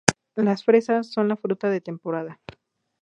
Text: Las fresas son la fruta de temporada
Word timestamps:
Las 0.35 0.63
fresas 0.63 1.11
son 1.13 1.27
la 1.27 1.37
fruta 1.37 1.69
de 1.69 1.79
temporada 1.79 2.41